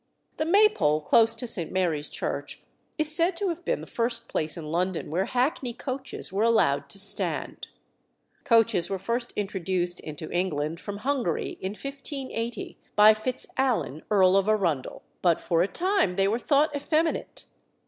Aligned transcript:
The 0.37 0.45
Maypole 0.47 0.99
close 1.01 1.35
to 1.35 1.45
St. 1.45 1.71
Mary's 1.71 2.09
Church 2.09 2.63
is 2.97 3.15
said 3.15 3.37
to 3.37 3.49
have 3.49 3.63
been 3.63 3.81
the 3.81 3.85
first 3.85 4.27
place 4.27 4.57
in 4.57 4.65
London 4.71 5.11
where 5.11 5.25
hackney 5.25 5.73
coaches 5.73 6.33
were 6.33 6.41
allowed 6.41 6.89
to 6.89 6.97
stand. 6.97 7.67
Coaches 8.43 8.89
were 8.89 8.97
first 8.97 9.31
introduced 9.35 9.99
into 9.99 10.27
England 10.31 10.79
from 10.79 10.97
Hungary 11.05 11.59
in 11.61 11.73
1580 11.73 12.79
by 12.95 13.13
Fitzalan, 13.13 14.01
Earl 14.09 14.37
of 14.37 14.49
Arundel; 14.49 15.03
but 15.21 15.39
for 15.39 15.61
a 15.61 15.67
time 15.67 16.15
they 16.15 16.27
were 16.27 16.39
thought 16.39 16.75
effeminate. 16.75 17.45